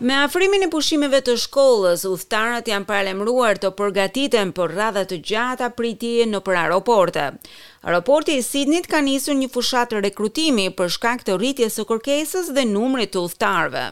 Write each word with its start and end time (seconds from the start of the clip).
Me 0.00 0.14
afrimin 0.14 0.62
e 0.62 0.68
pushimeve 0.70 1.18
të 1.26 1.32
shkollës, 1.42 2.04
udhëtarët 2.06 2.68
janë 2.70 2.86
paralajmëruar 2.86 3.58
të 3.58 3.70
përgatiten 3.74 4.52
për 4.54 4.74
radha 4.78 5.02
të 5.10 5.16
gjata 5.26 5.72
pritje 5.74 6.28
në 6.30 6.38
për 6.46 6.58
aeroporte. 6.60 7.24
Aeroporti 7.82 8.36
i 8.38 8.44
Sidnit 8.46 8.86
ka 8.92 9.00
nisur 9.02 9.34
një 9.40 9.48
fushatë 9.50 9.98
rekrutimi 10.06 10.68
për 10.70 10.92
shkak 10.96 11.24
të 11.26 11.34
rritjes 11.40 11.74
së 11.80 11.86
kërkesës 11.90 12.52
dhe 12.54 12.62
numrit 12.70 13.10
të 13.16 13.24
udhëtarëve. 13.26 13.88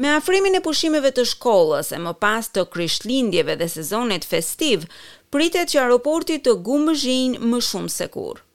Me 0.00 0.08
afrimin 0.14 0.56
e 0.56 0.64
pushimeve 0.64 1.12
të 1.16 1.26
shkollës 1.34 1.92
e 1.96 2.00
më 2.04 2.14
pas 2.24 2.48
të 2.52 2.64
krishtlindjeve 2.72 3.58
dhe 3.60 3.68
sezonit 3.72 4.24
festiv, 4.28 4.88
pritet 5.32 5.72
që 5.74 5.82
aeroporti 5.84 6.40
të 6.46 6.56
gumbëzhin 6.70 7.36
më 7.52 7.62
shumë 7.70 7.92
se 8.00 8.08
kur. 8.16 8.45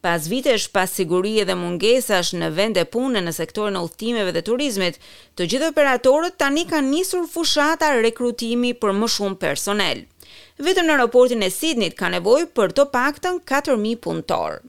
Pas 0.00 0.26
vitesh 0.30 0.68
pas 0.74 0.90
sigurie 0.96 1.42
dhe 1.48 1.54
mungesash 1.58 2.28
në 2.38 2.48
vend 2.58 2.76
e 2.78 2.84
pune 2.92 3.22
në 3.24 3.32
sektorin 3.38 3.78
e 3.80 3.82
udhtimeve 3.86 4.34
dhe 4.36 4.42
turizmit, 4.48 4.98
të 5.36 5.48
gjithë 5.52 5.70
operatorët 5.72 6.36
tani 6.44 6.64
kanë 6.72 6.90
nisur 6.92 7.26
fushata 7.34 7.90
rekrutimi 8.04 8.70
për 8.84 8.94
më 9.00 9.10
shumë 9.16 9.40
personel. 9.46 10.04
Vetëm 10.68 10.86
në 10.86 10.96
aeroportin 10.98 11.42
e 11.42 11.50
Sidnit 11.56 11.98
ka 12.02 12.12
nevojë 12.14 12.50
për 12.60 12.76
të 12.78 12.88
paktën 12.94 13.42
4000 13.54 14.00
punëtorë. 14.06 14.62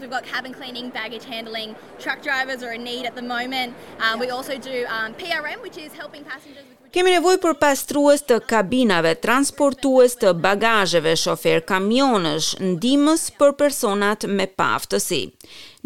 We've 0.00 0.08
got 0.08 0.24
cabin 0.24 0.54
cleaning, 0.54 0.88
baggage 0.88 1.24
handling, 1.26 1.74
truck 1.98 2.22
drivers 2.22 2.62
are 2.62 2.72
in 2.72 2.82
need 2.82 3.04
at 3.06 3.14
the 3.14 3.20
moment. 3.20 3.74
Um 4.00 4.18
we 4.20 4.30
also 4.30 4.54
do 4.58 4.76
um 4.88 5.12
PRM 5.22 5.58
which 5.60 5.76
is 5.76 5.92
helping 5.92 6.22
passengers 6.24 6.64
with 6.68 6.92
Kemi 6.94 7.12
nevojë 7.16 7.38
për 7.42 7.54
pastrues 7.64 8.24
të 8.30 8.38
kabinave, 8.52 9.12
transportues 9.26 10.16
të 10.22 10.32
bagazheve, 10.46 11.12
shofer 11.24 11.60
kamionësh, 11.72 12.48
ndihmës 12.70 13.26
për 13.42 13.52
personat 13.64 14.26
me 14.40 14.46
paftësi 14.62 15.20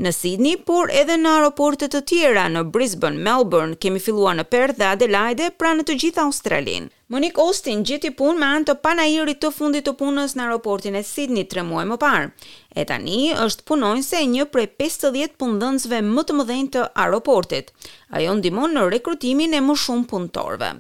në 0.05 0.11
Sydney, 0.13 0.57
por 0.69 0.91
edhe 0.93 1.15
në 1.17 1.31
aeroportet 1.39 1.95
të 1.95 2.01
tjera 2.11 2.43
në 2.53 2.63
Brisbane, 2.73 3.21
Melbourne, 3.25 3.77
kemi 3.81 4.01
filluar 4.05 4.37
në 4.37 4.45
Perth 4.53 4.77
dhe 4.81 4.89
Adelaide, 4.93 5.47
pra 5.57 5.71
në 5.79 5.87
të 5.89 5.97
gjithë 6.03 6.23
Australinë. 6.27 6.91
Monique 7.09 7.41
Austin 7.41 7.85
gjeti 7.87 8.11
punë 8.19 8.37
me 8.39 8.49
anë 8.53 8.69
të 8.69 8.75
panajirit 8.85 9.41
të 9.41 9.51
fundit 9.57 9.87
të 9.87 9.95
punës 10.01 10.35
në 10.37 10.45
aeroportin 10.49 10.99
e 11.01 11.05
Sydney 11.13 11.47
tre 11.49 11.65
muaj 11.65 11.87
më 11.95 11.99
parë. 12.03 12.29
E 12.77 12.85
tani 12.91 13.17
është 13.47 13.67
punojnë 13.71 14.05
se 14.11 14.25
një 14.35 14.49
prej 14.53 14.67
50 14.85 15.39
pundënësve 15.43 16.03
më 16.11 16.27
të 16.29 16.37
mëdhenjë 16.41 16.75
të 16.77 16.85
aeroportit. 17.07 17.73
Ajo 18.21 18.37
ndihmon 18.41 18.77
në 18.77 18.89
rekrutimin 18.99 19.57
e 19.57 19.63
më 19.71 19.81
shumë 19.87 20.07
punëtorëve. 20.13 20.75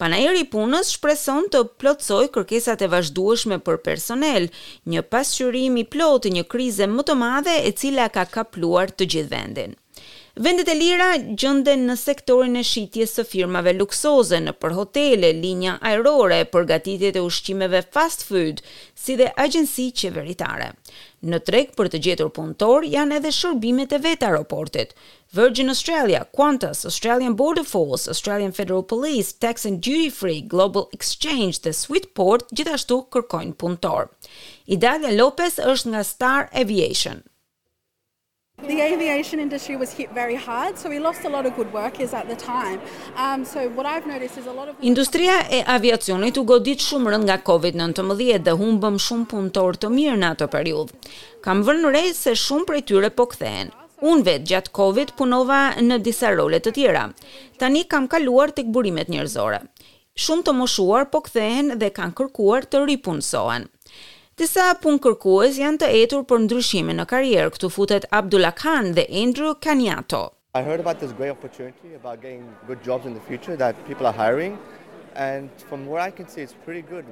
Panajeri 0.00 0.40
i 0.46 0.48
punës 0.48 0.94
shpreson 0.96 1.50
të 1.52 1.60
plotësoj 1.82 2.22
kërkesat 2.32 2.80
e 2.80 2.88
vazhdueshme 2.88 3.58
për 3.66 3.76
personel, 3.84 4.46
një 4.88 5.02
pasqyrim 5.12 5.76
i 5.76 5.84
plotë 5.94 6.32
një 6.38 6.46
krize 6.54 6.86
më 6.94 7.04
të 7.10 7.16
madhe 7.20 7.58
e 7.68 7.74
cila 7.80 8.06
ka 8.14 8.24
kapluar 8.38 8.88
të 8.94 9.10
gjithë 9.12 9.32
vendin. 9.34 9.76
Vendet 10.40 10.70
e 10.72 10.74
lira 10.78 11.10
gjenden 11.42 11.82
në 11.88 11.98
sektorin 12.00 12.56
e 12.56 12.64
shitjes 12.64 13.12
së 13.18 13.26
firmave 13.28 13.74
luksoze, 13.76 14.38
në 14.40 14.54
për 14.62 14.76
hotele, 14.78 15.34
linja 15.44 15.76
ajrore, 15.90 16.38
përgatitjet 16.54 17.18
e 17.20 17.24
ushqimeve 17.26 17.82
fast 17.92 18.24
food, 18.28 18.62
si 18.96 19.18
dhe 19.20 19.28
agjensi 19.44 19.90
qeveritare. 20.00 20.70
Në 21.28 21.38
treg 21.44 21.72
për 21.76 21.88
të 21.92 21.98
gjetur 22.04 22.30
punëtor 22.36 22.84
janë 22.88 23.18
edhe 23.18 23.30
shërbimet 23.38 23.90
e 23.92 23.98
vetë 24.06 24.26
aeroportit. 24.30 24.94
Virgin 25.38 25.68
Australia, 25.72 26.22
Qantas, 26.38 26.80
Australian 26.90 27.36
Border 27.40 27.66
Force, 27.68 28.08
Australian 28.14 28.54
Federal 28.60 28.82
Police, 28.94 29.34
Tax 29.46 29.68
and 29.70 29.82
Duty 29.88 30.08
Free, 30.20 30.40
Global 30.54 30.88
Exchange 30.96 31.60
dhe 31.66 31.74
Sweetport 31.82 32.48
gjithashtu 32.56 33.02
kërkojnë 33.18 33.58
punëtor. 33.64 34.08
Idalia 34.78 35.12
Lopez 35.20 35.60
është 35.74 35.92
nga 35.92 36.06
Star 36.14 36.48
Aviation. 36.64 37.20
The 38.68 38.80
aviation 38.82 39.40
industry 39.40 39.74
was 39.76 39.92
hit 39.94 40.12
very 40.12 40.34
hard 40.34 40.76
so 40.78 40.90
we 40.90 40.98
lost 40.98 41.24
a 41.24 41.28
lot 41.28 41.46
of 41.46 41.56
good 41.56 41.72
workers 41.72 42.12
at 42.18 42.26
the 42.32 42.36
time. 42.36 42.78
Um 43.26 43.44
so 43.52 43.60
what 43.76 43.86
I've 43.92 44.06
noticed 44.10 44.36
is 44.42 44.46
a 44.46 44.52
lot 44.58 44.68
of 44.68 44.74
Industria 44.90 45.32
e 45.50 45.60
aviacionit 45.76 46.36
u 46.40 46.44
godit 46.50 46.82
shumë 46.88 47.12
rënd 47.14 47.24
nga 47.30 47.38
Covid-19 47.50 48.12
dhe 48.50 48.54
humbëm 48.60 48.98
shumë 49.06 49.26
punëtor 49.32 49.80
të 49.84 49.88
mirë 49.96 50.18
në 50.20 50.28
atë 50.32 50.50
periudhë. 50.54 50.92
Kam 51.46 51.64
vënë 51.70 51.92
re 51.96 52.04
se 52.18 52.34
shumë 52.44 52.64
prej 52.70 52.82
tyre 52.90 53.10
po 53.20 53.26
kthehen. 53.32 53.72
Un 54.12 54.22
vet 54.28 54.44
gjat 54.48 54.70
Covid 54.80 55.14
punova 55.20 55.62
në 55.80 55.98
disa 56.04 56.30
role 56.36 56.60
të 56.64 56.70
tjera. 56.78 57.04
Tani 57.60 57.84
kam 57.84 58.08
kaluar 58.16 58.50
tek 58.52 58.66
burimet 58.76 59.08
njerëzore. 59.12 59.62
Shumë 60.20 60.42
të 60.42 60.52
moshuar 60.60 61.08
po 61.10 61.22
kthehen 61.26 61.74
dhe 61.80 61.90
kanë 62.00 62.12
kërkuar 62.18 62.68
të 62.68 62.84
ripunsohen. 62.92 63.70
Disa 64.40 64.70
punë 64.80 65.48
janë 65.60 65.78
të 65.82 65.88
etur 65.96 66.22
për 66.30 66.38
ndryshimin 66.46 66.96
në 66.96 67.04
karierë, 67.10 67.48
këtu 67.58 67.68
futet 67.74 68.06
Abdullah 68.20 68.54
Khan 68.56 68.86
dhe 68.96 69.04
Andrew 69.22 69.50
Kanyato. 69.66 70.20
I 70.56 70.62
heard 70.68 70.80
about 70.80 70.98
this 71.04 71.12
great 71.18 71.28
opportunity 71.34 71.92
about 71.98 72.22
getting 72.22 72.46
good 72.70 72.80
jobs 72.88 73.04
in 73.04 73.12
the 73.12 73.20
future 73.28 73.54
that 73.64 73.76
people 73.90 74.06
are 74.12 74.16
hiring 74.22 74.56
and 75.26 75.50
from 75.68 75.84
I 75.92 76.08
can 76.10 76.26
see 76.28 76.40
it's 76.46 76.56
pretty 76.64 76.80
good. 76.92 77.04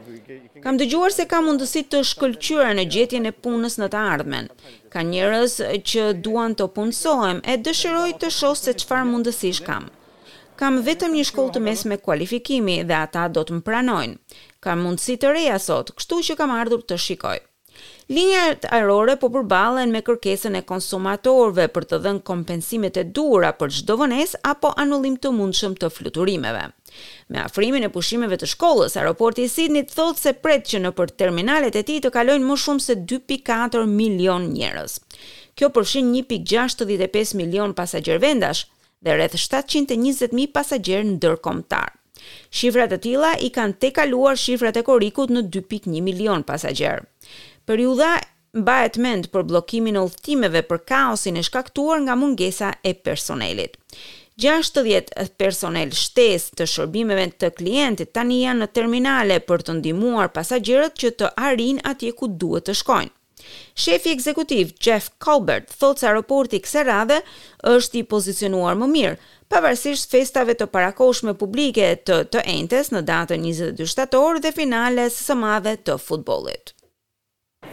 Kam 0.65 0.81
dëgjuar 0.81 1.13
se 1.19 1.29
ka 1.35 1.43
mundësi 1.49 1.85
të 1.93 2.01
shkëlqyrë 2.15 2.73
në 2.81 2.89
gjetjen 2.97 3.29
e 3.29 3.35
punës 3.45 3.77
në 3.83 3.91
të 3.93 4.03
ardhmen. 4.15 4.49
Ka 4.97 5.05
njerëz 5.13 5.61
që 5.93 6.09
duan 6.25 6.57
të 6.57 6.71
punësohem 6.79 7.45
e 7.45 7.61
dëshiroj 7.69 8.09
të 8.25 8.33
shoh 8.41 8.57
se 8.65 8.79
çfarë 8.81 9.11
mundësish 9.13 9.61
kam 9.69 9.91
kam 10.59 10.81
vetëm 10.89 11.13
një 11.17 11.25
shkollë 11.31 11.53
të 11.57 11.61
mesme 11.63 11.99
kualifikimi 12.03 12.81
dhe 12.89 12.97
ata 12.99 13.29
do 13.31 13.45
të 13.47 13.59
më 13.59 13.65
pranojnë. 13.67 14.17
Kam 14.65 14.83
mundësi 14.83 15.15
të 15.23 15.31
reja 15.37 15.59
sot, 15.63 15.95
kështu 15.99 16.19
që 16.31 16.37
kam 16.41 16.55
ardhur 16.57 16.83
të 16.89 16.97
shikoj. 17.05 17.37
Linjat 18.11 18.65
ajrore 18.75 19.15
po 19.21 19.29
përballen 19.31 19.93
me 19.95 20.01
kërkesën 20.03 20.57
e 20.59 20.65
konsumatorëve 20.67 21.69
për 21.75 21.85
të 21.91 21.99
dhënë 22.05 22.25
kompensimet 22.27 22.97
e 22.99 23.05
duhura 23.19 23.53
për 23.61 23.75
çdo 23.77 23.95
vonesë 24.01 24.41
apo 24.51 24.73
anullim 24.83 25.19
të 25.23 25.31
mundshëm 25.37 25.77
të 25.79 25.91
fluturimeve. 25.97 26.65
Me 27.31 27.45
afrimin 27.45 27.85
e 27.87 27.91
pushimeve 27.95 28.41
të 28.41 28.49
shkollës, 28.57 28.97
aeroporti 28.99 29.45
i 29.47 29.53
Sidnit 29.53 29.93
thotë 29.95 30.23
se 30.25 30.33
pret 30.43 30.67
që 30.73 30.81
nëpër 30.89 31.13
terminalet 31.23 31.77
e 31.79 31.85
tij 31.87 32.01
të 32.03 32.11
kalojnë 32.17 32.49
më 32.51 32.59
shumë 32.65 32.87
se 32.89 32.99
2.4 33.15 33.85
milion 33.95 34.51
njerëz. 34.57 34.99
Kjo 35.55 35.71
përfshin 35.77 36.11
1.65 36.25 37.37
milion 37.39 37.77
pasajgjervendash, 37.79 38.65
vendash, 38.65 38.78
dhe 39.05 39.15
rreth 39.17 39.37
720.000 39.39 40.47
pasagjerë 40.55 41.07
ndërkombëtar. 41.17 41.93
Shifra 42.51 42.89
të 42.91 42.99
tilla 43.05 43.35
i 43.47 43.51
kanë 43.55 43.79
tekaluar 43.85 44.37
shifrat 44.41 44.81
e 44.81 44.85
Korikut 44.87 45.31
në 45.33 45.45
2.1 45.55 46.01
milion 46.05 46.43
pasagjer. 46.47 47.05
Periudha 47.69 48.17
mbahet 48.59 48.99
mend 49.01 49.29
për 49.33 49.47
bllokimin 49.49 49.97
e 49.97 50.03
udhëtimeve 50.09 50.65
për 50.71 50.83
kaosin 50.91 51.39
e 51.39 51.45
shkaktuar 51.47 52.03
nga 52.07 52.17
mungesa 52.19 52.73
e 52.83 52.95
personelit. 53.07 53.77
60 54.39 55.11
personel 55.41 55.91
shtesë 55.99 56.59
të 56.59 56.67
shërbimeve 56.73 57.25
të 57.43 57.51
klientit 57.59 58.13
tani 58.15 58.43
janë 58.45 58.65
në 58.65 58.69
terminale 58.79 59.39
për 59.49 59.65
të 59.67 59.79
ndihmuar 59.81 60.31
pasagjerët 60.37 60.95
që 61.03 61.15
të 61.19 61.31
arrin 61.49 61.81
atje 61.91 62.13
ku 62.21 62.31
duhet 62.41 62.69
të 62.71 62.77
shkojnë. 62.83 63.15
Shefi 63.75 64.11
ekzekutiv 64.15 64.73
Jeff 64.87 65.11
Colbert 65.25 65.71
thotë 65.81 66.03
se 66.03 66.09
aeroporti 66.11 66.61
kësaj 66.65 66.85
radhe 66.89 67.19
është 67.73 68.01
i 68.01 68.05
pozicionuar 68.15 68.79
më 68.81 68.89
mirë, 68.95 69.19
pavarësisht 69.53 70.11
festave 70.15 70.57
të 70.61 70.69
parakoshme 70.75 71.37
publike 71.43 71.91
të 72.09 72.21
të 72.35 72.45
entes 72.57 72.91
në 72.95 73.05
datën 73.13 73.47
22 73.51 73.89
shtator 73.95 74.43
dhe 74.45 74.55
finales 74.61 75.21
së 75.29 75.39
madhe 75.45 75.77
të 75.91 75.99
futbollit. 76.09 76.75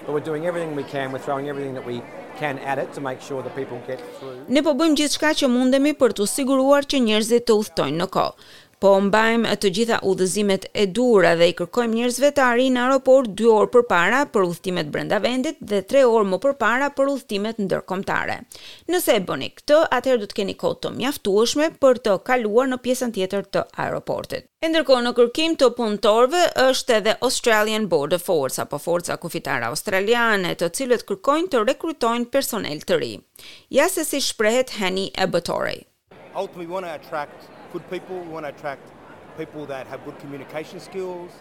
We're 0.07 0.19
doing 0.25 0.45
everything 0.45 0.75
we 0.75 0.83
can, 0.91 1.11
we're 1.11 1.23
throwing 1.25 1.49
everything 1.49 1.73
that 1.73 1.85
we 1.85 2.01
can 2.39 2.57
at 2.73 2.77
it 2.83 2.93
to 2.93 3.01
make 3.01 3.21
sure 3.21 3.41
that 3.43 3.55
people 3.55 3.79
get 3.87 4.01
through. 4.19 4.37
Ne 4.53 4.61
po 4.65 4.73
bëjmë 4.77 4.97
gjithçka 5.01 5.29
që 5.41 5.49
mundemi 5.49 5.93
për 5.97 6.13
të 6.19 6.25
siguruar 6.29 6.85
që 6.90 6.99
njerëzit 7.07 7.45
të 7.49 7.57
udhtojnë 7.61 8.01
në 8.03 8.07
kohë. 8.16 8.47
Po 8.83 8.91
mbajmë 9.03 9.53
të 9.63 9.69
gjitha 9.75 9.97
udhëzimet 10.11 10.66
e 10.75 10.83
dura 10.95 11.29
dhe 11.39 11.45
i 11.47 11.53
kërkojmë 11.55 11.95
njerëzve 11.97 12.29
të 12.35 12.41
arrijnë 12.45 12.73
në 12.75 12.81
aeroport 12.83 13.29
2 13.41 13.51
orë 13.57 13.69
përpara 13.75 14.17
për 14.33 14.43
udhëtimet 14.49 14.89
brenda 14.95 15.19
vendit 15.25 15.61
dhe 15.69 15.79
3 15.93 16.01
orë 16.16 16.25
më 16.31 16.39
përpara 16.45 16.89
për 16.97 17.11
udhëtimet 17.13 17.61
ndërkombëtare. 17.67 18.35
Nëse 18.91 19.16
e 19.16 19.22
bëni 19.29 19.47
këtë, 19.61 19.79
atëherë 19.99 20.22
do 20.25 20.27
të 20.33 20.37
keni 20.41 20.57
kohë 20.66 20.79
të 20.85 20.91
mjaftueshme 20.97 21.69
për 21.85 22.01
të 22.09 22.17
kaluar 22.31 22.67
në 22.73 22.79
pjesën 22.87 23.16
tjetër 23.16 23.47
të 23.55 23.63
aeroportit. 23.85 24.49
E 24.66 24.73
ndërkohë 24.73 25.05
në 25.07 25.16
kërkim 25.21 25.55
të 25.61 25.71
punëtorëve 25.79 26.43
është 26.67 26.99
edhe 26.99 27.16
Australian 27.29 27.87
Border 27.95 28.19
Force 28.28 28.59
apo 28.66 28.75
Forca 28.87 29.16
Kufitare 29.23 29.71
Australiane, 29.71 30.51
të 30.59 30.71
cilët 30.81 31.07
kërkojnë 31.13 31.47
të 31.53 31.63
rekrutojnë 31.71 32.28
personel 32.35 32.83
të 32.83 32.99
ri. 33.05 33.13
Ja 33.79 33.87
se 33.95 34.03
si 34.11 34.19
shprehet 34.31 34.78
Hani 34.81 35.11
Abatori 35.28 35.79
ultimately 36.35 36.67
we 36.67 36.73
want 36.73 36.85
to 36.85 36.93
attract 36.93 37.34
good 37.73 37.84
people 37.90 38.16
we 38.20 38.28
want 38.28 38.46
to 38.46 38.49
attract 38.49 38.84
people 39.37 39.66
that 39.66 39.87
have 39.87 40.03
good 40.05 40.17
communication 40.20 40.79
skills 40.79 41.32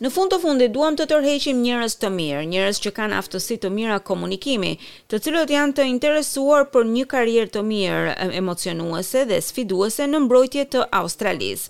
Në 0.00 0.08
fund 0.14 0.30
të 0.32 0.38
fundit 0.40 0.70
duam 0.72 0.94
të 0.96 1.04
tërheqim 1.10 1.58
njerëz 1.60 1.94
të 2.00 2.08
mirë, 2.14 2.44
njerëz 2.48 2.78
që 2.80 2.92
kanë 2.96 3.16
aftësi 3.18 3.58
të 3.60 3.68
mira 3.74 3.98
komunikimi, 4.08 4.70
të 5.10 5.18
cilët 5.26 5.50
janë 5.52 5.74
të 5.76 5.84
interesuar 5.90 6.64
për 6.72 6.86
një 6.94 7.04
karrierë 7.10 7.52
të 7.58 7.64
mirë 7.68 8.14
emocionuese 8.38 9.26
dhe 9.28 9.42
sfiduese 9.44 10.06
në 10.08 10.22
mbrojtje 10.24 10.64
të 10.72 10.86
Australisë. 11.02 11.68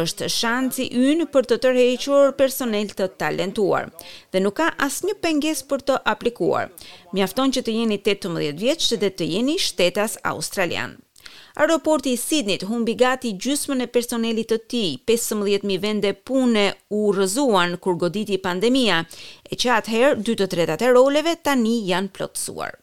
Është 0.00 0.30
shansi 0.32 0.88
ynë 1.10 1.28
për 1.34 1.50
të 1.50 1.60
tërhequr 1.66 2.32
personel 2.40 2.88
të 2.96 3.10
talentuar 3.20 3.90
dhe 4.32 4.40
nuk 4.46 4.56
ka 4.62 4.70
asnjë 4.88 5.18
pengesë 5.26 5.66
për 5.74 5.84
të 5.90 6.00
aplikuar. 6.14 6.70
Mjafton 7.12 7.52
që 7.58 7.66
të 7.68 7.76
jeni 7.82 8.00
18 8.06 8.62
vjeç 8.64 8.94
dhe 9.04 9.12
të 9.12 9.28
jeni 9.34 9.58
shtetas 9.68 10.16
australian. 10.24 10.96
Aeroporti 11.54 12.12
i 12.12 12.16
Sidnit 12.20 12.64
humbi 12.70 12.94
gati 13.02 13.30
gjysmën 13.46 13.84
e 13.86 13.90
personelit 13.96 14.50
të 14.52 14.58
tij, 14.72 14.92
15000 15.10 15.78
vende 15.86 16.12
pune 16.30 16.64
u 17.00 17.12
rrëzuan 17.18 17.76
kur 17.84 17.98
goditi 18.04 18.40
pandemia, 18.48 18.98
e 19.52 19.60
që 19.62 19.66
atëherë 19.78 20.16
2/3 20.30 20.88
e 20.90 20.96
roleve 20.98 21.36
tani 21.48 21.76
janë 21.92 22.12
plotësuar. 22.18 22.82